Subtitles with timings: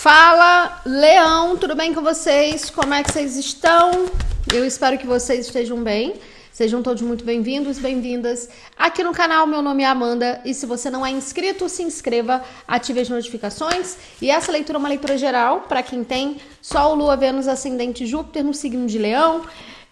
[0.00, 2.70] Fala, Leão, tudo bem com vocês?
[2.70, 4.06] Como é que vocês estão?
[4.50, 6.14] Eu espero que vocês estejam bem.
[6.50, 9.46] Sejam todos muito bem-vindos, bem-vindas aqui no canal.
[9.46, 13.98] Meu nome é Amanda e se você não é inscrito, se inscreva, ative as notificações.
[14.22, 18.42] E essa leitura é uma leitura geral para quem tem Sol, Lua, Vênus, Ascendente Júpiter
[18.42, 19.42] no signo de Leão.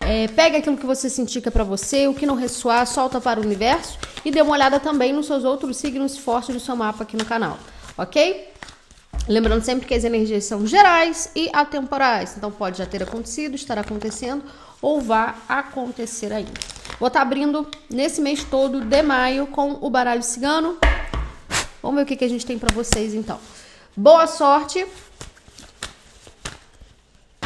[0.00, 3.20] É, pega aquilo que você sentir que é para você, o que não ressoar, solta
[3.20, 6.74] para o universo e dê uma olhada também nos seus outros signos fortes do seu
[6.74, 7.58] mapa aqui no canal,
[7.98, 8.56] ok?
[9.26, 13.78] Lembrando sempre que as energias são gerais e atemporais, então pode já ter acontecido, estar
[13.78, 14.44] acontecendo
[14.80, 16.52] ou vá acontecer ainda.
[16.98, 20.78] Vou estar tá abrindo nesse mês todo de maio com o baralho cigano.
[21.82, 23.38] Vamos ver o que, que a gente tem para vocês então.
[23.96, 24.86] Boa sorte.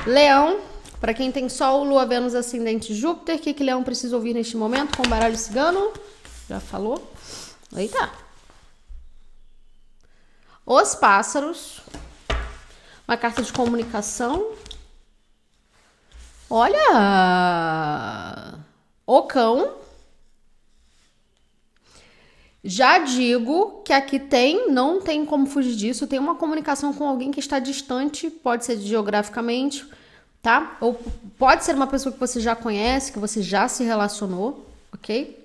[0.06, 0.60] Leão,
[1.00, 4.56] para quem tem Sol, Lua, Vênus, Ascendente, Júpiter, o que, que Leão precisa ouvir neste
[4.56, 5.92] momento com o baralho cigano?
[6.48, 7.12] Já falou?
[7.76, 8.10] Eita.
[10.64, 11.80] Os pássaros.
[13.06, 14.52] Uma carta de comunicação.
[16.48, 16.78] Olha!
[19.06, 19.74] O cão.
[22.64, 27.32] Já digo que aqui tem, não tem como fugir disso, tem uma comunicação com alguém
[27.32, 29.84] que está distante, pode ser geograficamente,
[30.40, 30.76] tá?
[30.80, 30.94] Ou
[31.36, 35.41] pode ser uma pessoa que você já conhece, que você já se relacionou, ok?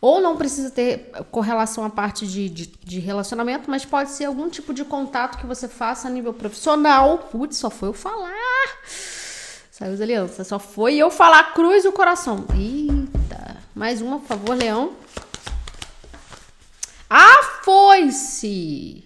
[0.00, 4.48] Ou não precisa ter correlação à parte de, de, de, relacionamento, mas pode ser algum
[4.48, 7.18] tipo de contato que você faça a nível profissional.
[7.18, 8.32] Putz, só foi eu falar.
[9.70, 10.46] Saiu as alianças.
[10.46, 12.46] Só foi eu falar cruz o coração.
[12.54, 13.58] Eita.
[13.74, 14.94] Mais uma, por favor, leão.
[17.08, 19.04] A foice.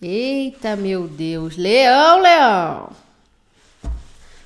[0.00, 1.56] Eita, meu Deus.
[1.56, 2.90] Leão, leão.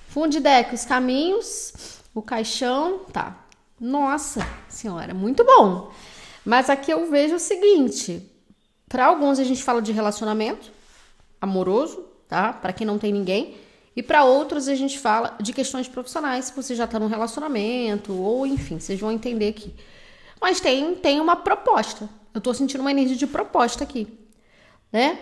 [0.09, 1.73] Fundo de deck, os caminhos,
[2.15, 2.99] o caixão.
[3.11, 3.46] Tá.
[3.81, 5.91] Nossa senhora, muito bom.
[6.45, 8.23] Mas aqui eu vejo o seguinte:
[8.89, 10.71] para alguns a gente fala de relacionamento
[11.41, 12.53] amoroso, tá?
[12.53, 13.57] Para quem não tem ninguém.
[13.95, 18.13] E para outros a gente fala de questões profissionais, se você já está num relacionamento,
[18.13, 19.75] ou enfim, vocês vão entender aqui.
[20.41, 22.09] Mas tem, tem uma proposta.
[22.35, 24.07] Eu estou sentindo uma energia de proposta aqui,
[24.93, 25.19] né?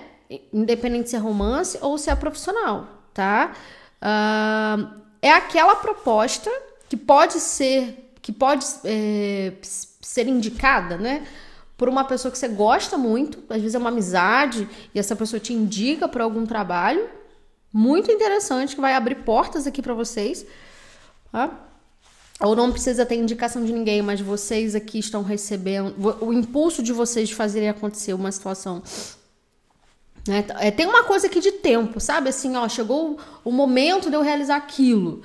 [0.53, 3.55] Independente se é romance ou se é profissional, tá?
[4.03, 6.51] Uh, é aquela proposta
[6.89, 11.27] que pode ser que pode é, ser indicada, né?
[11.77, 15.39] Por uma pessoa que você gosta muito, às vezes é uma amizade, e essa pessoa
[15.39, 17.07] te indica para algum trabalho.
[17.71, 20.47] Muito interessante, que vai abrir portas aqui para vocês.
[21.31, 21.51] Tá?
[22.41, 25.95] Ou não precisa ter indicação de ninguém, mas vocês aqui estão recebendo.
[26.23, 28.83] O impulso de vocês de fazerem acontecer uma situação
[30.27, 30.47] né?
[30.61, 32.31] É, tem uma coisa aqui de tempo, sabe?
[32.31, 35.21] Assim, ó, chegou o momento de eu realizar aquilo.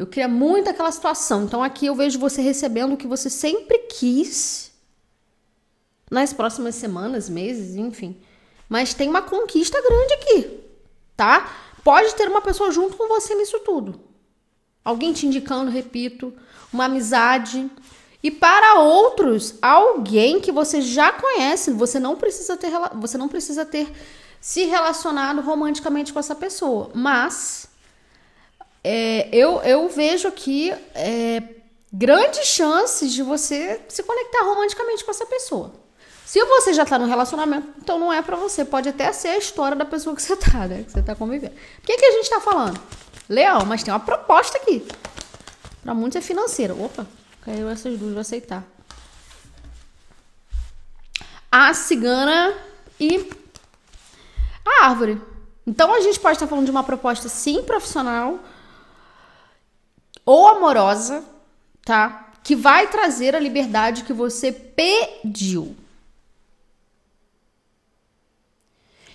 [0.00, 1.44] Eu queria muito aquela situação.
[1.44, 4.72] Então aqui eu vejo você recebendo o que você sempre quis
[6.10, 8.18] nas próximas semanas, meses, enfim.
[8.66, 10.60] Mas tem uma conquista grande aqui,
[11.14, 11.54] tá?
[11.84, 14.00] Pode ter uma pessoa junto com você nisso tudo.
[14.82, 16.32] Alguém te indicando, repito,
[16.72, 17.70] uma amizade.
[18.22, 23.66] E para outros, alguém que você já conhece, você não precisa ter, você não precisa
[23.66, 23.92] ter
[24.40, 27.69] se relacionado romanticamente com essa pessoa, mas
[28.82, 31.42] é, eu, eu vejo aqui é,
[31.92, 35.72] grandes chances de você se conectar romanticamente com essa pessoa.
[36.24, 38.64] Se você já tá no relacionamento, então não é para você.
[38.64, 40.84] Pode até ser a história da pessoa que você tá, né?
[40.84, 41.52] Que você tá convivendo.
[41.52, 42.80] O que, que a gente tá falando?
[43.28, 44.86] Leão, mas tem uma proposta aqui.
[45.82, 46.72] Para muitos é financeira.
[46.72, 47.04] Opa,
[47.42, 48.64] caiu essas duas, vou aceitar.
[51.50, 52.54] A cigana
[53.00, 53.28] e
[54.64, 55.20] a árvore.
[55.66, 58.38] Então a gente pode estar falando de uma proposta sim profissional,
[60.24, 61.24] ou amorosa,
[61.84, 62.32] tá?
[62.42, 65.76] Que vai trazer a liberdade que você pediu.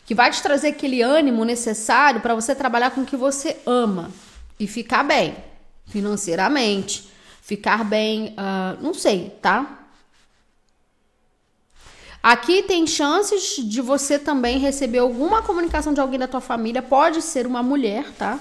[0.05, 4.11] Que vai te trazer aquele ânimo necessário para você trabalhar com o que você ama
[4.59, 5.35] e ficar bem
[5.87, 7.09] financeiramente,
[7.41, 9.85] ficar bem, uh, não sei, tá?
[12.21, 17.21] Aqui tem chances de você também receber alguma comunicação de alguém da tua família, pode
[17.21, 18.39] ser uma mulher, tá?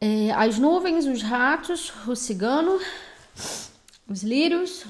[0.00, 2.78] É, as nuvens, os ratos, o cigano,
[4.08, 4.84] os lírios,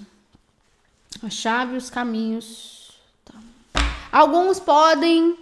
[1.22, 2.92] a chave, os caminhos.
[3.24, 3.34] Tá.
[4.12, 5.34] Alguns podem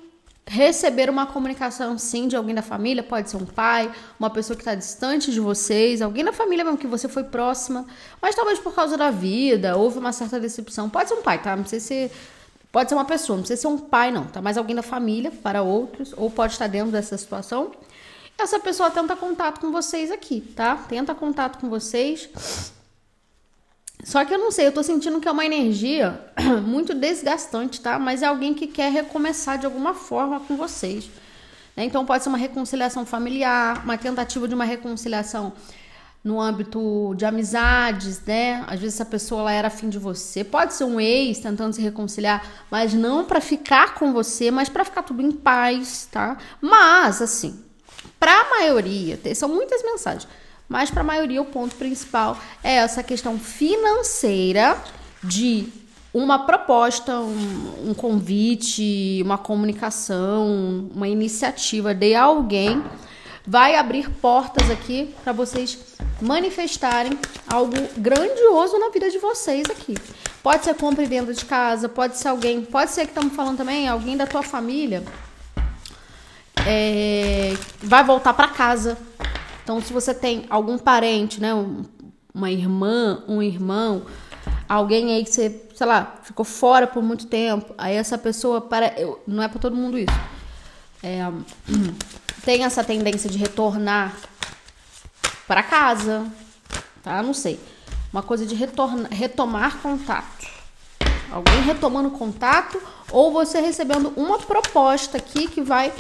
[0.48, 4.62] receber uma comunicação sim de alguém da família, pode ser um pai, uma pessoa que
[4.62, 7.84] está distante de vocês, alguém da família mesmo que você foi próxima,
[8.22, 10.88] mas talvez por causa da vida, houve uma certa decepção.
[10.88, 11.56] Pode ser um pai, tá?
[11.56, 12.12] Não precisa ser.
[12.70, 14.40] Pode ser uma pessoa, não precisa ser um pai, não, tá?
[14.40, 17.72] Mas alguém da família para outros, ou pode estar dentro dessa situação
[18.38, 20.76] essa pessoa tenta contato com vocês aqui, tá?
[20.76, 22.28] Tenta contato com vocês.
[24.04, 26.20] Só que eu não sei, eu tô sentindo que é uma energia
[26.64, 27.98] muito desgastante, tá?
[27.98, 31.10] Mas é alguém que quer recomeçar de alguma forma com vocês.
[31.74, 31.84] Né?
[31.84, 35.52] Então pode ser uma reconciliação familiar, uma tentativa de uma reconciliação
[36.22, 38.64] no âmbito de amizades, né?
[38.66, 40.42] Às vezes essa pessoa ela era afim de você.
[40.42, 44.84] Pode ser um ex tentando se reconciliar, mas não para ficar com você, mas para
[44.84, 46.36] ficar tudo em paz, tá?
[46.60, 47.65] Mas assim,
[48.26, 50.26] para a maioria, são muitas mensagens,
[50.68, 54.76] mas para a maioria o ponto principal é essa questão financeira
[55.22, 55.68] de
[56.12, 62.82] uma proposta, um, um convite, uma comunicação, uma iniciativa de alguém
[63.46, 65.78] vai abrir portas aqui para vocês
[66.20, 69.94] manifestarem algo grandioso na vida de vocês aqui.
[70.42, 73.58] Pode ser compra e venda de casa, pode ser alguém, pode ser que estamos falando
[73.58, 75.04] também, alguém da tua família
[76.66, 78.98] é, vai voltar para casa.
[79.62, 81.50] Então, se você tem algum parente, né,
[82.34, 84.02] uma irmã, um irmão,
[84.68, 88.92] alguém aí que você, sei lá, ficou fora por muito tempo, aí essa pessoa para,
[89.26, 90.12] não é para todo mundo isso.
[91.02, 91.20] É,
[92.44, 94.14] tem essa tendência de retornar
[95.46, 96.26] para casa,
[97.02, 97.22] tá?
[97.22, 97.60] Não sei.
[98.12, 100.46] Uma coisa de retornar, retomar contato.
[101.30, 102.80] Alguém retomando contato
[103.10, 105.92] ou você recebendo uma proposta aqui que vai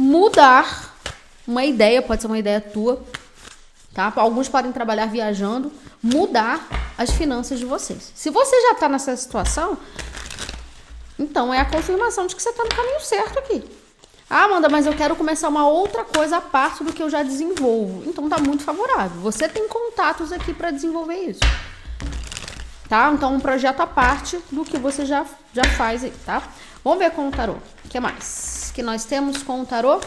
[0.00, 0.94] mudar
[1.46, 3.04] uma ideia, pode ser uma ideia tua,
[3.92, 4.10] tá?
[4.16, 5.70] Alguns podem trabalhar viajando,
[6.02, 6.66] mudar
[6.96, 8.10] as finanças de vocês.
[8.14, 9.76] Se você já está nessa situação,
[11.18, 13.62] então é a confirmação de que você está no caminho certo aqui.
[14.28, 17.22] Ah, Amanda, mas eu quero começar uma outra coisa a parte do que eu já
[17.22, 18.02] desenvolvo.
[18.08, 19.20] Então tá muito favorável.
[19.20, 21.40] Você tem contatos aqui para desenvolver isso.
[22.88, 23.10] Tá?
[23.12, 26.42] Então um projeto a parte do que você já, já faz aí, tá?
[26.82, 27.54] Vamos ver com o tarô.
[27.84, 30.00] O que mais que nós temos com o tarô?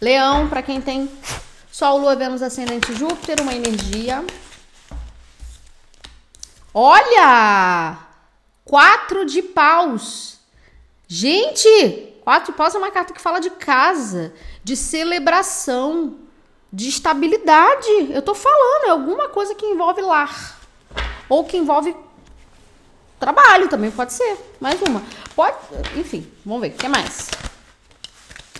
[0.00, 1.10] Leão, para quem tem
[1.72, 4.24] Sol, Lua, Vênus, Ascendente, Júpiter, uma energia.
[6.72, 7.98] Olha!
[8.64, 10.38] Quatro de paus.
[11.06, 16.18] Gente, Quatro de paus é uma carta que fala de casa, de celebração,
[16.70, 17.88] de estabilidade.
[18.12, 20.60] Eu tô falando, é alguma coisa que envolve lar.
[21.26, 21.96] Ou que envolve
[23.18, 24.36] trabalho também, pode ser.
[24.60, 25.02] Mais uma.
[25.34, 25.56] Pode,
[25.96, 26.68] enfim, vamos ver.
[26.68, 27.30] O que mais?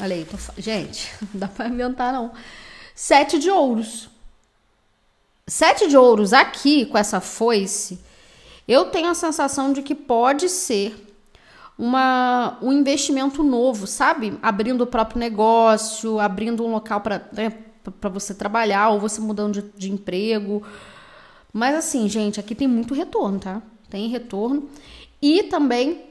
[0.00, 2.32] Olha aí, tô, gente, não dá pra inventar não.
[2.94, 4.08] Sete de ouros.
[5.46, 7.98] Sete de ouros aqui, com essa foice,
[8.66, 11.06] eu tenho a sensação de que pode ser
[11.78, 14.38] uma, um investimento novo, sabe?
[14.42, 17.52] Abrindo o próprio negócio, abrindo um local para né,
[18.12, 20.62] você trabalhar, ou você mudando de, de emprego.
[21.52, 23.62] Mas assim, gente, aqui tem muito retorno, tá?
[23.90, 24.68] Tem retorno.
[25.20, 26.04] E também,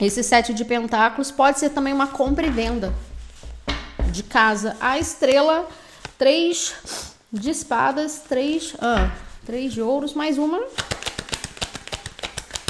[0.00, 2.92] esse sete de pentáculos pode ser também uma compra e venda
[4.10, 4.76] de casa.
[4.80, 5.68] A estrela,
[6.18, 6.74] três
[7.32, 9.10] de espadas, três, ah,
[9.44, 10.60] três de ouros, mais uma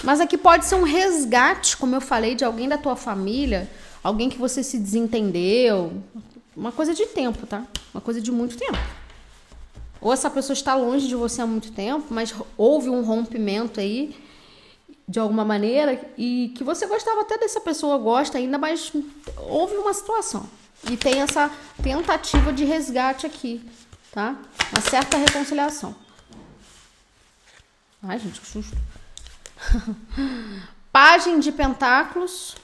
[0.02, 3.70] mas aqui pode ser um resgate, como eu falei, de alguém da tua família,
[4.02, 5.92] alguém que você se desentendeu.
[6.56, 7.64] Uma coisa de tempo, tá?
[7.94, 8.78] Uma coisa de muito tempo.
[10.02, 14.20] Ou essa pessoa está longe de você há muito tempo, mas houve um rompimento aí
[15.06, 18.92] de alguma maneira e que você gostava até dessa pessoa, gosta ainda, mas
[19.36, 20.48] houve uma situação.
[20.90, 21.48] E tem essa
[21.80, 23.64] tentativa de resgate aqui,
[24.10, 24.36] tá?
[24.72, 25.94] Uma certa reconciliação.
[28.02, 28.76] Ai, gente, que susto.
[30.90, 32.56] Página de pentáculos.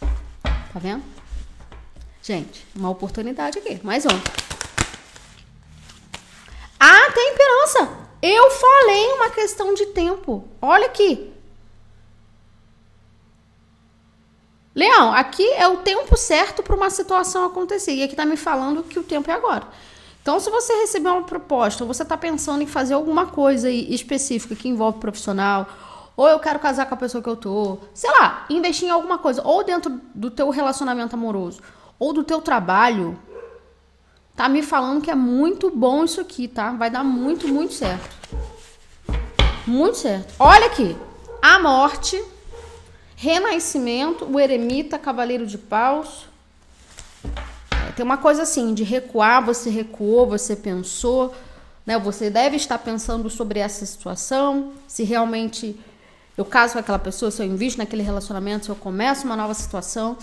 [0.00, 1.02] Tá vendo?
[2.30, 3.80] Gente, uma oportunidade aqui.
[3.82, 4.20] Mais um.
[6.78, 7.88] A temperança.
[8.22, 10.46] Eu falei uma questão de tempo.
[10.62, 11.28] Olha aqui.
[14.72, 17.94] Leão, aqui é o tempo certo para uma situação acontecer.
[17.94, 19.66] E aqui tá me falando que o tempo é agora.
[20.22, 24.54] Então, se você receber uma proposta, ou você está pensando em fazer alguma coisa específica
[24.54, 25.66] que envolve profissional,
[26.16, 29.18] ou eu quero casar com a pessoa que eu tô, sei lá, investir em alguma
[29.18, 31.60] coisa, ou dentro do teu relacionamento amoroso,
[32.00, 33.16] ou do teu trabalho,
[34.34, 36.72] tá me falando que é muito bom isso aqui, tá?
[36.72, 38.08] Vai dar muito, muito certo.
[39.66, 40.34] Muito certo.
[40.38, 40.96] Olha aqui.
[41.42, 42.20] A morte,
[43.14, 46.26] renascimento, o eremita, cavaleiro de paus,
[47.94, 51.34] tem uma coisa assim, de recuar, você recuou, você pensou,
[51.84, 51.98] né?
[51.98, 55.78] Você deve estar pensando sobre essa situação, se realmente
[56.36, 59.52] eu caso com aquela pessoa, se eu invisto naquele relacionamento, se eu começo uma nova
[59.52, 60.16] situação.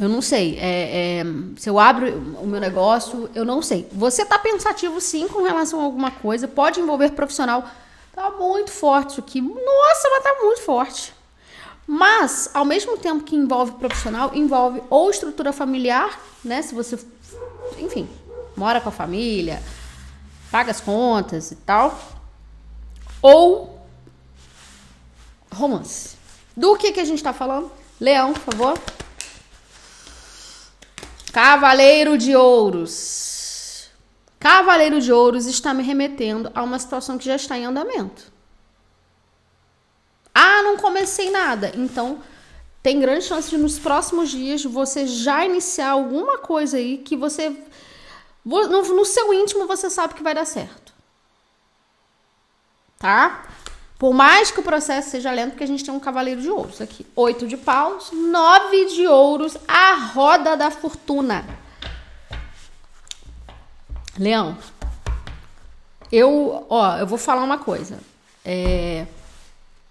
[0.00, 0.58] Eu não sei.
[0.60, 1.24] É, é,
[1.56, 2.06] se eu abro
[2.40, 3.88] o meu negócio, eu não sei.
[3.92, 7.64] Você está pensativo sim com relação a alguma coisa, pode envolver profissional.
[8.14, 9.40] Tá muito forte isso aqui.
[9.40, 11.14] Nossa, mas tá muito forte.
[11.86, 16.60] Mas, ao mesmo tempo que envolve profissional, envolve ou estrutura familiar, né?
[16.60, 16.98] Se você,
[17.78, 18.08] enfim,
[18.56, 19.62] mora com a família,
[20.50, 21.96] paga as contas e tal.
[23.22, 23.80] Ou
[25.54, 26.16] romance.
[26.56, 27.70] Do que, que a gente tá falando?
[28.00, 28.78] Leão, por favor.
[31.36, 33.90] Cavaleiro de Ouros.
[34.40, 38.32] Cavaleiro de Ouros está me remetendo a uma situação que já está em andamento.
[40.34, 41.72] Ah, não comecei nada.
[41.76, 42.22] Então,
[42.82, 47.54] tem grande chance de nos próximos dias você já iniciar alguma coisa aí que você.
[48.42, 50.94] No, seu íntimo você sabe que vai dar certo.
[52.98, 53.46] Tá?
[53.98, 56.80] Por mais que o processo seja lento, porque a gente tem um cavaleiro de ouros
[56.80, 57.06] aqui.
[57.16, 61.46] Oito de paus, nove de ouros, a roda da fortuna.
[64.18, 64.56] Leão,
[66.12, 67.98] eu, ó, eu vou falar uma coisa.
[68.44, 69.06] É,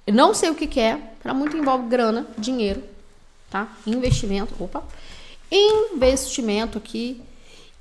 [0.05, 2.83] eu não sei o que, que é, para muito envolve grana, dinheiro,
[3.50, 3.67] tá?
[3.88, 4.83] Investimento, opa.
[5.51, 7.21] Investimento aqui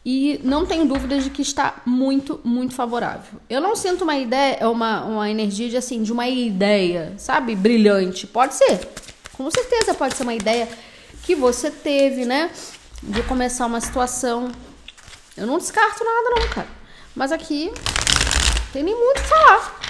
[0.05, 3.41] e não tenho dúvidas de que está muito, muito favorável.
[3.49, 8.27] Eu não sinto uma ideia, uma, uma energia de assim, de uma ideia, sabe, brilhante.
[8.27, 8.87] Pode ser,
[9.33, 10.69] com certeza pode ser uma ideia
[11.23, 12.51] que você teve, né,
[13.03, 14.53] de começar uma situação.
[15.37, 16.69] Eu não descarto nada não, cara.
[17.15, 17.73] Mas aqui
[18.73, 19.81] tem nem muito o que falar.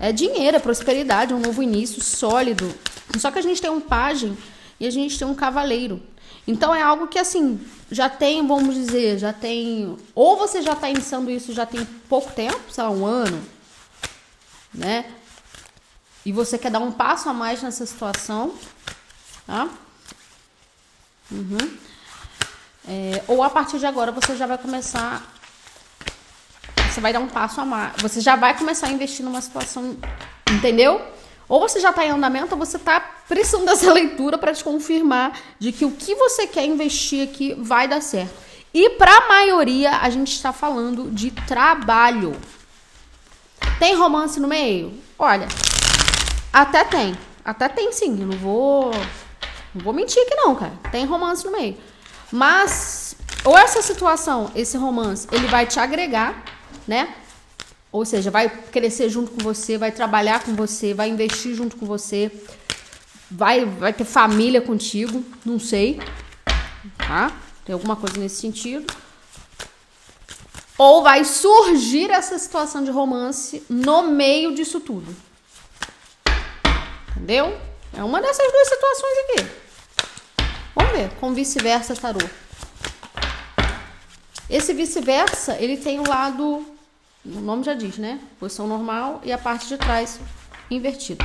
[0.00, 2.72] É dinheiro, é prosperidade, é um novo início sólido.
[3.18, 4.36] Só que a gente tem um pajem
[4.80, 6.02] e a gente tem um cavaleiro.
[6.46, 7.60] Então é algo que assim,
[7.90, 9.96] já tem, vamos dizer, já tem.
[10.14, 13.42] Ou você já está iniciando isso já tem pouco tempo, sei lá, um ano,
[14.72, 15.12] né?
[16.24, 18.54] E você quer dar um passo a mais nessa situação,
[19.46, 19.68] tá?
[21.30, 21.78] Uhum.
[22.88, 25.36] É, ou a partir de agora você já vai começar
[26.96, 27.92] você vai dar um passo a mais.
[28.00, 29.98] Você já vai começar a investir numa situação,
[30.50, 30.98] entendeu?
[31.48, 35.38] Ou você já está em andamento, ou você está precisando dessa leitura para te confirmar
[35.58, 38.34] de que o que você quer investir aqui vai dar certo.
[38.74, 42.36] E para a maioria, a gente está falando de trabalho.
[43.78, 44.92] Tem romance no meio?
[45.18, 45.46] Olha,
[46.52, 47.16] até tem.
[47.44, 48.20] Até tem sim.
[48.20, 48.90] Eu não vou.
[49.74, 50.72] Não vou mentir aqui, não, cara.
[50.90, 51.76] Tem romance no meio.
[52.30, 56.42] Mas, ou essa situação, esse romance, ele vai te agregar
[56.86, 57.08] né?
[57.96, 61.86] Ou seja, vai crescer junto com você, vai trabalhar com você, vai investir junto com
[61.86, 62.30] você,
[63.30, 65.98] vai, vai ter família contigo, não sei,
[66.98, 67.32] tá?
[67.64, 68.86] Tem alguma coisa nesse sentido.
[70.76, 75.16] Ou vai surgir essa situação de romance no meio disso tudo.
[77.12, 77.58] Entendeu?
[77.96, 79.46] É uma dessas duas situações aqui.
[80.74, 82.20] Vamos ver, com vice-versa tarô.
[84.50, 86.75] Esse vice-versa, ele tem o lado
[87.34, 88.20] o nome já diz, né?
[88.38, 90.20] Posição normal e a parte de trás
[90.70, 91.24] invertida.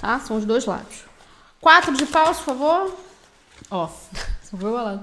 [0.00, 0.18] Tá?
[0.20, 1.04] São os dois lados.
[1.60, 2.96] Quatro de paus, por favor.
[3.70, 3.88] Ó,
[4.42, 5.00] só foi.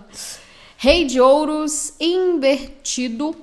[0.78, 3.36] Rei de ouros invertido.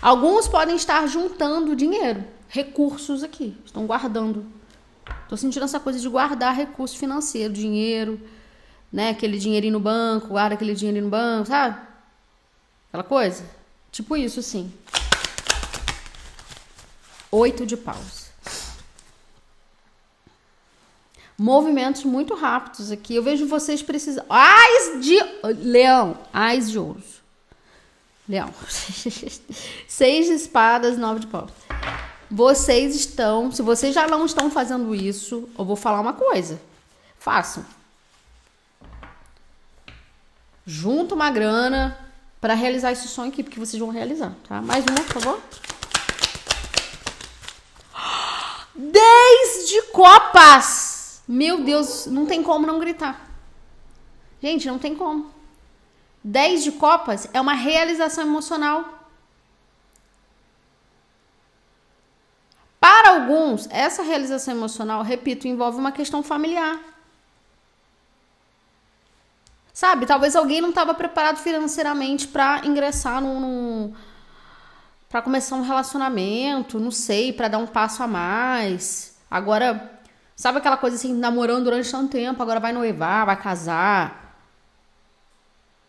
[0.00, 3.56] Alguns podem estar juntando dinheiro, recursos aqui.
[3.64, 4.44] Estão guardando.
[5.28, 8.20] Tô sentindo essa coisa de guardar recurso financeiro, dinheiro,
[8.92, 9.10] né?
[9.10, 11.91] Aquele dinheirinho no banco, guarda aquele dinheirinho no banco, sabe?
[12.92, 13.42] Aquela coisa?
[13.90, 14.70] Tipo isso, assim.
[17.30, 18.26] Oito de paus.
[21.38, 23.14] Movimentos muito rápidos aqui.
[23.14, 24.26] Eu vejo vocês precisando.
[24.28, 25.18] Ais de.
[25.56, 26.18] Leão.
[26.34, 27.22] Ais de ouros.
[28.28, 28.52] Leão.
[29.88, 31.50] Seis de espadas, nove de paus.
[32.30, 33.50] Vocês estão.
[33.50, 36.60] Se vocês já não estão fazendo isso, eu vou falar uma coisa.
[37.18, 37.64] Façam.
[40.66, 41.98] Junta uma grana,
[42.42, 44.60] para realizar esse sonho aqui, porque vocês vão realizar, tá?
[44.60, 45.40] Mais uma, por favor.
[48.74, 51.22] 10 de copas!
[51.28, 53.30] Meu Deus, não tem como não gritar.
[54.42, 55.30] Gente, não tem como.
[56.24, 59.06] 10 de copas é uma realização emocional.
[62.80, 66.91] Para alguns, essa realização emocional, repito, envolve uma questão familiar.
[69.82, 70.06] Sabe?
[70.06, 73.94] Talvez alguém não estava preparado financeiramente para ingressar num, num
[75.08, 79.16] para começar um relacionamento, não sei, para dar um passo a mais.
[79.28, 80.00] Agora,
[80.36, 84.38] sabe aquela coisa assim, namorando durante tanto tempo, agora vai noivar, vai casar.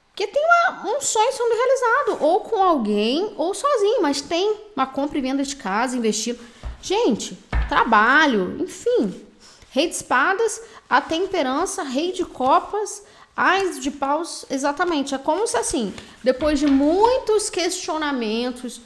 [0.09, 4.88] Porque tem uma, um sonho sendo realizado, ou com alguém, ou sozinho, mas tem uma
[4.88, 6.39] compra e venda de casa, investindo.
[6.81, 7.38] Gente,
[7.69, 9.23] trabalho, enfim.
[9.69, 13.03] Rei de espadas, a temperança, rei de copas,
[13.35, 15.15] Ais de paus, exatamente.
[15.15, 18.79] É como se assim, depois de muitos questionamentos,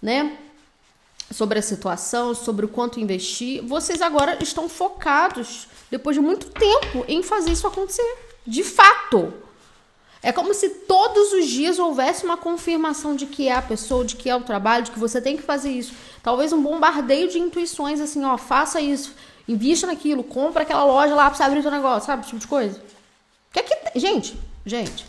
[0.00, 0.36] né,
[1.30, 7.04] sobre a situação, sobre o quanto investir, vocês agora estão focados, depois de muito tempo,
[7.08, 8.16] em fazer isso acontecer.
[8.46, 9.32] De fato.
[10.22, 14.16] É como se todos os dias houvesse uma confirmação de que é a pessoa, de
[14.16, 15.94] que é o trabalho, de que você tem que fazer isso.
[16.22, 19.14] Talvez um bombardeio de intuições, assim, ó, faça isso,
[19.46, 22.22] invista naquilo, compra aquela loja lá pra você abrir o seu negócio, sabe?
[22.22, 22.82] Esse tipo de coisa.
[23.52, 23.98] Que aqui.
[23.98, 25.06] Gente, gente.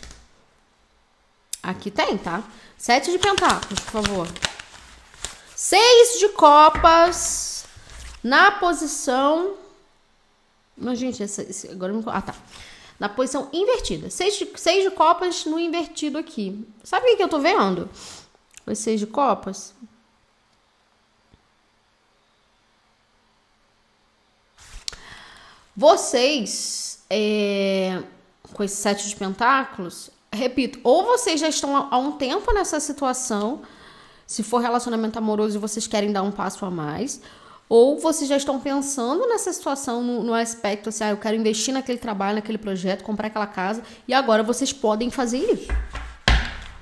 [1.62, 2.42] Aqui tem, tá?
[2.76, 4.28] Sete de pentáculos, por favor.
[5.54, 7.66] Seis de copas
[8.24, 9.56] na posição.
[10.76, 12.02] Não, gente, esse, esse, agora me.
[12.06, 12.34] Ah, tá.
[12.98, 14.08] Na posição invertida.
[14.10, 16.66] Seis de, seis de copas no invertido aqui.
[16.82, 17.90] Sabe o que eu tô vendo?
[18.66, 19.74] Os seis de copas.
[25.76, 27.04] Vocês.
[27.10, 28.02] É
[28.52, 33.62] com esse sete de pentáculos, repito, ou vocês já estão há um tempo nessa situação,
[34.26, 37.20] se for relacionamento amoroso e vocês querem dar um passo a mais,
[37.68, 41.72] ou vocês já estão pensando nessa situação no, no, aspecto assim, ah, eu quero investir
[41.72, 45.68] naquele trabalho, naquele projeto, comprar aquela casa, e agora vocês podem fazer isso.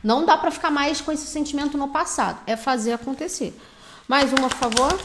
[0.03, 3.55] Não dá para ficar mais com esse sentimento no passado, é fazer acontecer.
[4.07, 5.01] Mais uma, por favor.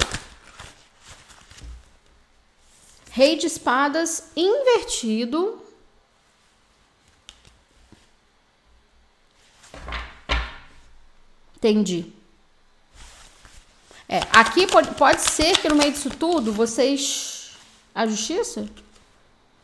[3.11, 5.62] Rei de espadas invertido.
[11.63, 12.11] Entendi.
[14.09, 17.55] É, aqui pode, pode ser que no meio disso tudo vocês.
[17.95, 18.67] A justiça?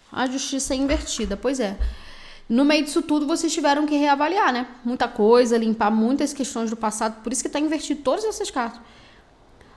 [0.09, 1.77] A justiça é invertida, pois é.
[2.47, 4.67] No meio disso tudo vocês tiveram que reavaliar, né?
[4.85, 8.79] Muita coisa, limpar muitas questões do passado, por isso que tá invertido todas essas cartas.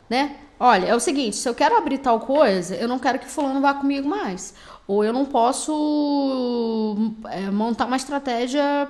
[0.09, 0.37] Né?
[0.61, 3.61] Olha, é o seguinte, se eu quero abrir tal coisa, eu não quero que fulano
[3.61, 4.55] vá comigo mais.
[4.87, 6.97] Ou eu não posso
[7.31, 8.89] é, montar uma estratégia,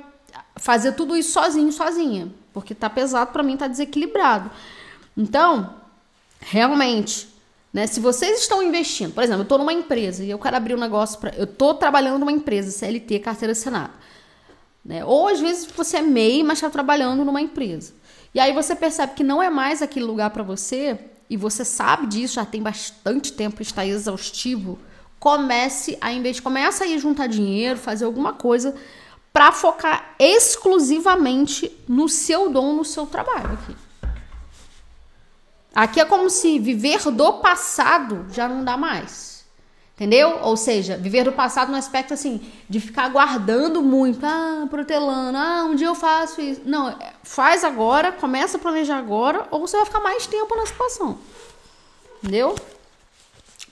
[0.56, 4.50] fazer tudo isso sozinho, sozinha porque tá pesado para mim, tá desequilibrado.
[5.16, 5.74] Então,
[6.40, 7.28] realmente,
[7.72, 10.74] né, se vocês estão investindo, por exemplo, eu tô numa empresa e eu quero abrir
[10.74, 13.92] um negócio para, eu tô trabalhando numa empresa CLT, carteira assinada,
[14.84, 15.04] né?
[15.04, 17.94] Ou às vezes você é MEI, mas está trabalhando numa empresa.
[18.34, 22.06] E aí você percebe que não é mais aquele lugar para você e você sabe
[22.06, 24.78] disso, já tem bastante tempo, está exaustivo.
[25.18, 28.74] Comece a investir, começa a ir juntar dinheiro, fazer alguma coisa
[29.32, 33.76] para focar exclusivamente no seu dom, no seu trabalho aqui.
[35.74, 39.32] Aqui é como se viver do passado já não dá mais.
[39.94, 40.40] Entendeu?
[40.42, 45.64] Ou seja, viver do passado no aspecto assim, de ficar guardando muito, ah, protelando, ah,
[45.64, 46.62] um dia eu faço isso.
[46.64, 50.66] Não, é, faz agora, começa a planejar agora, ou você vai ficar mais tempo na
[50.66, 51.18] situação.
[52.18, 52.54] Entendeu?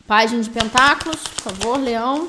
[0.06, 2.28] Página de Pentáculos, por favor, Leão.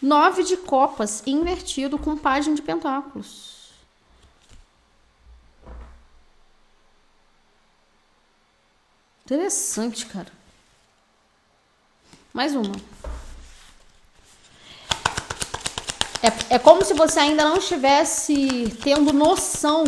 [0.00, 3.58] Nove de copas invertido com página de pentáculos.
[9.24, 10.32] Interessante, cara.
[12.32, 12.74] Mais uma.
[16.22, 19.84] É, é como se você ainda não estivesse tendo noção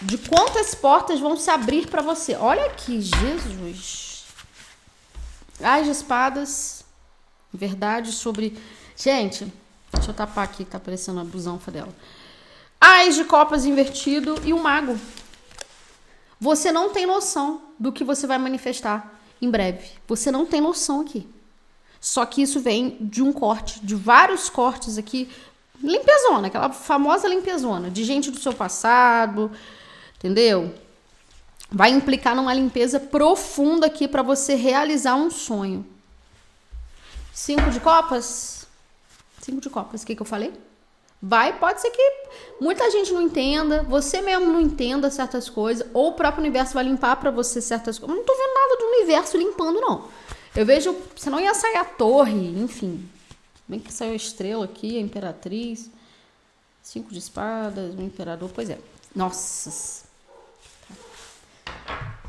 [0.00, 2.34] de quantas portas vão se abrir para você.
[2.36, 4.24] Olha aqui, Jesus.
[5.62, 6.84] As espadas.
[7.52, 8.58] Verdade sobre
[8.98, 9.46] Gente,
[9.92, 11.94] deixa eu tapar aqui, tá aparecendo a busanfa dela.
[12.80, 14.98] Ais de copas invertido e o mago.
[16.40, 19.88] Você não tem noção do que você vai manifestar em breve.
[20.08, 21.28] Você não tem noção aqui.
[22.00, 25.30] Só que isso vem de um corte, de vários cortes aqui.
[25.80, 29.50] Limpezona, aquela famosa limpezona, de gente do seu passado,
[30.16, 30.74] entendeu?
[31.70, 35.86] Vai implicar numa limpeza profunda aqui para você realizar um sonho.
[37.32, 38.57] Cinco de copas,
[39.48, 40.02] Cinco de copas.
[40.02, 40.52] O que, que eu falei?
[41.22, 42.12] Vai, pode ser que
[42.60, 46.84] muita gente não entenda, você mesmo não entenda certas coisas, ou o próprio universo vai
[46.84, 48.14] limpar para você certas coisas.
[48.14, 50.04] Não tô vendo nada do universo limpando, não.
[50.54, 53.08] Eu vejo, senão ia sair a torre, enfim.
[53.66, 55.90] Bem que saiu a estrela aqui, a imperatriz.
[56.82, 58.78] Cinco de espadas, o imperador, pois é.
[59.16, 60.04] Nossa.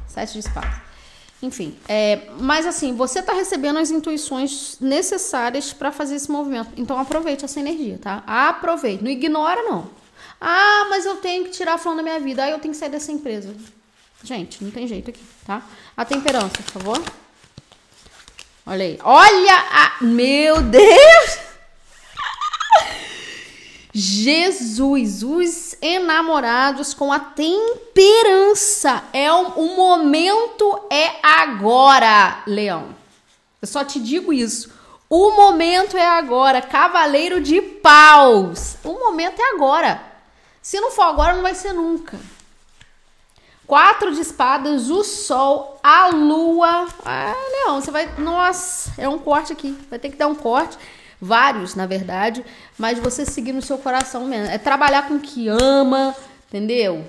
[0.07, 0.88] Sete de espadas.
[1.41, 6.71] Enfim, é, mas assim, você está recebendo as intuições necessárias para fazer esse movimento.
[6.75, 8.23] Então aproveite essa energia, tá?
[8.27, 9.01] Aproveite.
[9.03, 9.89] Não ignora, não.
[10.39, 12.43] Ah, mas eu tenho que tirar a flor da minha vida.
[12.43, 13.55] Ah, eu tenho que sair dessa empresa.
[14.21, 15.61] Gente, não tem jeito aqui, tá?
[15.95, 17.03] A temperança, por favor.
[18.65, 18.99] Olha aí.
[19.01, 20.03] Olha a.
[20.03, 21.48] Meu Deus!
[23.99, 29.03] Jesus, os enamorados com a temperança.
[29.11, 32.95] É o, o momento é agora, Leão.
[33.61, 34.71] Eu só te digo isso.
[35.09, 38.77] O momento é agora, cavaleiro de paus.
[38.85, 40.01] O momento é agora.
[40.61, 42.17] Se não for agora, não vai ser nunca.
[43.67, 46.87] Quatro de espadas, o sol, a lua.
[47.03, 48.09] Ah, Leão, você vai.
[48.17, 49.77] Nossa, é um corte aqui.
[49.89, 50.77] Vai ter que dar um corte
[51.21, 52.45] vários, na verdade,
[52.77, 54.53] mas você seguir no seu coração mesmo.
[54.53, 56.15] É trabalhar com o que ama,
[56.47, 57.05] entendeu?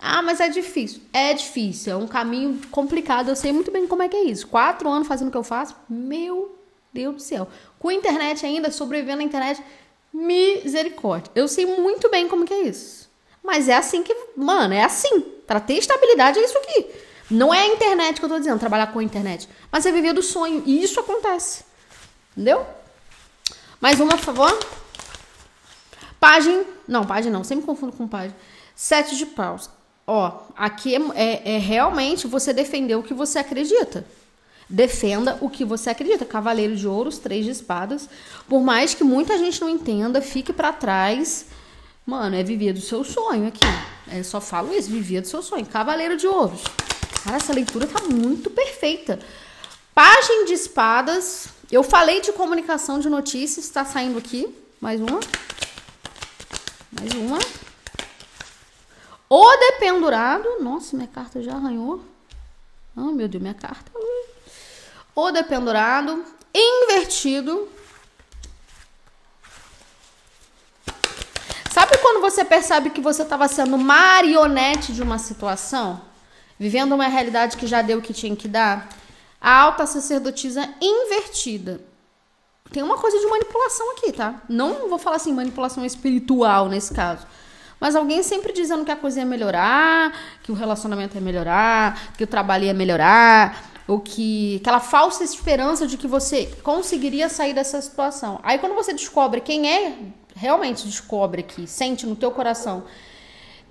[0.00, 1.02] Ah, mas é difícil.
[1.12, 3.28] É difícil, é um caminho complicado.
[3.28, 4.46] Eu sei muito bem como é que é isso.
[4.46, 6.56] Quatro anos fazendo o que eu faço, meu
[6.92, 7.48] Deus do céu.
[7.78, 9.62] Com internet ainda, sobrevivendo na internet,
[10.12, 11.30] misericórdia.
[11.34, 13.08] Eu sei muito bem como que é isso.
[13.42, 15.20] Mas é assim que, mano, é assim.
[15.46, 16.86] Para ter estabilidade é isso aqui.
[17.30, 19.48] Não é a internet que eu tô dizendo, trabalhar com a internet.
[19.70, 20.62] Mas é viver do sonho.
[20.64, 21.64] E isso acontece.
[22.32, 22.66] Entendeu?
[23.80, 24.58] Mais uma, por favor.
[26.18, 26.64] Página.
[26.86, 27.44] Não, página não.
[27.44, 28.36] Sempre confundo com página.
[28.74, 29.70] Sete de paus.
[30.06, 34.04] Ó, aqui é, é, é realmente você defender o que você acredita.
[34.68, 36.24] Defenda o que você acredita.
[36.24, 38.08] Cavaleiro de ouros, três de espadas.
[38.48, 41.46] Por mais que muita gente não entenda, fique para trás.
[42.04, 43.60] Mano, é viver do seu sonho aqui.
[44.10, 45.66] É só falo isso, viver do seu sonho.
[45.66, 46.62] Cavaleiro de ouros.
[47.22, 49.18] Cara, essa leitura tá muito perfeita.
[49.94, 51.48] Página de espadas.
[51.70, 54.48] Eu falei de comunicação de notícias, está saindo aqui.
[54.80, 55.20] Mais uma.
[56.98, 57.38] Mais uma.
[59.28, 60.48] O dependurado.
[60.60, 62.02] Nossa, minha carta já arranhou.
[62.96, 63.92] Oh, meu Deus, minha carta.
[65.14, 66.24] O dependurado.
[66.54, 67.68] Invertido.
[71.70, 76.00] Sabe quando você percebe que você estava sendo marionete de uma situação?
[76.58, 78.88] Vivendo uma realidade que já deu o que tinha que dar?
[79.40, 81.80] A alta sacerdotisa invertida.
[82.72, 84.42] Tem uma coisa de manipulação aqui, tá?
[84.48, 87.26] Não vou falar assim, manipulação espiritual nesse caso.
[87.80, 92.24] Mas alguém sempre dizendo que a coisa ia melhorar, que o relacionamento ia melhorar, que
[92.24, 97.80] o trabalho ia melhorar, ou que aquela falsa esperança de que você conseguiria sair dessa
[97.80, 98.40] situação.
[98.42, 99.96] Aí quando você descobre quem é,
[100.34, 102.84] realmente descobre que sente no teu coração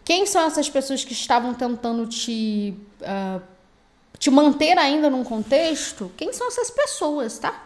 [0.07, 3.41] quem são essas pessoas que estavam tentando te uh,
[4.17, 7.63] te manter ainda num contexto, quem são essas pessoas, tá?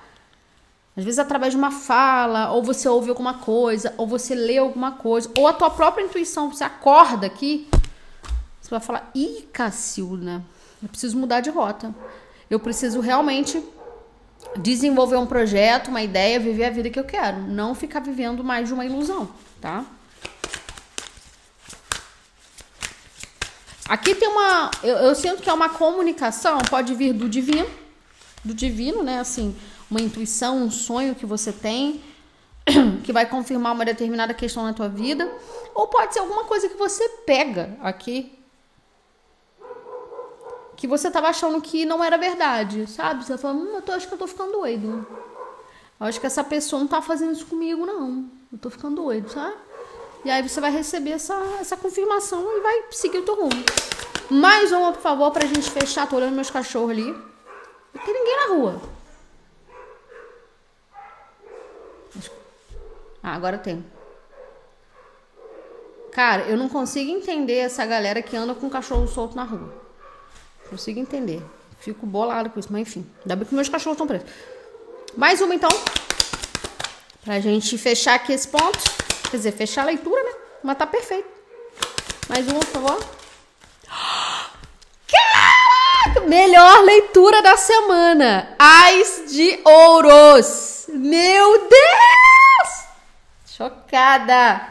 [0.96, 4.92] Às vezes através de uma fala, ou você ouve alguma coisa, ou você lê alguma
[4.92, 7.70] coisa, ou a tua própria intuição, você acorda aqui,
[8.60, 10.44] você vai falar: "Ih, Cacilda,
[10.84, 11.96] eu preciso mudar de rota.
[12.50, 13.64] Eu preciso realmente
[14.58, 18.68] desenvolver um projeto, uma ideia, viver a vida que eu quero, não ficar vivendo mais
[18.68, 19.30] de uma ilusão,
[19.62, 19.86] tá?"
[23.88, 24.72] Aqui tem uma.
[24.84, 27.70] Eu, eu sinto que é uma comunicação, pode vir do divino,
[28.44, 29.20] do divino, né?
[29.20, 29.56] Assim,
[29.90, 32.04] uma intuição, um sonho que você tem,
[33.04, 35.30] que vai confirmar uma determinada questão na tua vida,
[35.74, 38.38] ou pode ser alguma coisa que você pega aqui
[40.82, 43.24] que você estava achando que não era verdade, sabe?
[43.24, 45.06] Você fala, hum, eu tô, acho que eu tô ficando doido.
[46.00, 48.26] Eu acho que essa pessoa não tá fazendo isso comigo, não.
[48.52, 49.56] Eu tô ficando doido, sabe?
[50.24, 53.64] E aí você vai receber essa, essa confirmação e vai seguir o teu rumo.
[54.30, 56.08] Mais uma, por favor, pra gente fechar.
[56.08, 57.12] Tô olhando meus cachorros ali.
[57.94, 58.82] Não tem ninguém na rua.
[63.24, 63.84] Ah, agora tem.
[66.12, 69.74] Cara, eu não consigo entender essa galera que anda com cachorro solto na rua.
[70.70, 71.42] Consigo entender.
[71.80, 73.06] Fico bolado com isso, mas enfim.
[73.22, 74.30] Ainda bem que meus cachorros estão presos.
[75.18, 75.70] Mais uma então.
[77.24, 79.01] Pra gente fechar aqui esse ponto.
[79.32, 80.32] Quer dizer, fechar a leitura, né?
[80.62, 81.30] Mas tá perfeito.
[82.28, 83.06] Mais uma, por favor.
[85.08, 86.28] Caraca!
[86.28, 88.54] Melhor leitura da semana.
[88.60, 90.86] Ais de ouros.
[90.90, 92.86] Meu Deus!
[93.46, 94.68] Chocada.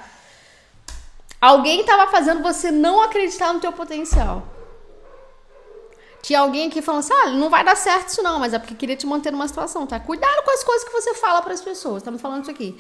[1.41, 4.47] Alguém estava fazendo você não acreditar no teu potencial.
[6.21, 8.75] Tinha alguém aqui falando assim: ah, não vai dar certo isso não, mas é porque
[8.75, 9.99] queria te manter numa situação, tá?
[9.99, 12.03] Cuidado com as coisas que você fala para as pessoas.
[12.03, 12.79] Estamos falando isso aqui.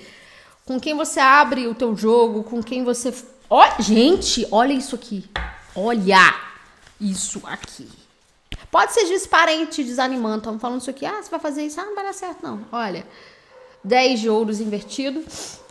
[0.70, 3.12] Com quem você abre o teu jogo, com quem você.
[3.50, 5.28] Ó, gente, olha isso aqui.
[5.74, 6.32] Olha
[7.00, 7.88] isso aqui.
[8.70, 10.36] Pode ser disparente, desanimando.
[10.36, 11.04] Estamos falando isso aqui.
[11.04, 11.80] Ah, você vai fazer isso?
[11.80, 12.64] Ah, não vai dar certo, não.
[12.70, 13.04] Olha.
[13.82, 15.24] 10 de ouros invertido.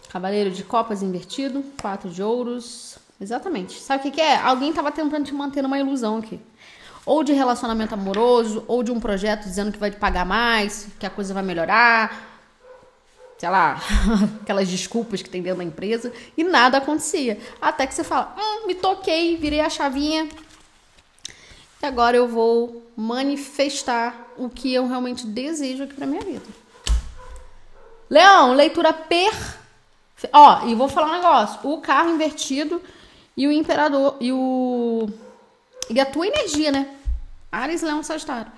[0.10, 1.64] Cavaleiro de copas invertido.
[1.82, 2.98] 4 de ouros.
[3.22, 3.80] Exatamente.
[3.80, 4.36] Sabe o que, que é?
[4.36, 6.42] Alguém estava tentando te manter numa ilusão aqui
[7.06, 11.08] ou de relacionamento amoroso, ou de um projeto dizendo que vai te pagar mais, que
[11.08, 12.29] a coisa vai melhorar,
[13.40, 13.82] sei lá,
[14.44, 17.40] aquelas desculpas que tem dentro da empresa, e nada acontecia.
[17.60, 20.30] Até que você fala, hum, me toquei, virei a chavinha,
[21.82, 26.46] e agora eu vou manifestar o que eu realmente desejo aqui pra minha vida.
[28.10, 29.32] Leão, leitura per...
[30.34, 31.60] Ó, e vou falar um negócio.
[31.64, 32.82] O carro invertido
[33.38, 35.08] e o imperador e o
[35.90, 36.94] e a tua energia, né?
[37.50, 38.52] Ares, Leão, Sagitário.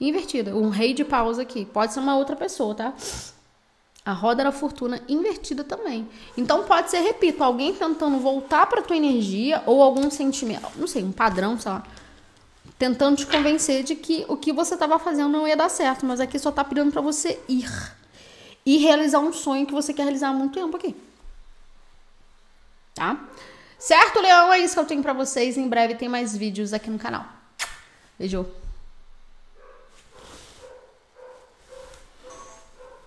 [0.00, 0.54] Invertida.
[0.54, 1.64] Um rei de paus aqui.
[1.64, 2.94] Pode ser uma outra pessoa, tá?
[4.08, 6.08] A roda da fortuna invertida também.
[6.34, 11.04] Então pode ser, repito, alguém tentando voltar para tua energia ou algum sentimento, não sei,
[11.04, 11.82] um padrão, sei lá,
[12.78, 16.20] tentando te convencer de que o que você estava fazendo não ia dar certo, mas
[16.20, 17.68] aqui só tá pedindo para você ir.
[18.64, 20.96] e realizar um sonho que você quer realizar há muito tempo aqui.
[22.94, 23.28] Tá?
[23.78, 24.50] Certo, Leão?
[24.54, 25.58] É isso que eu tenho para vocês.
[25.58, 27.26] Em breve tem mais vídeos aqui no canal.
[28.18, 28.46] Beijo.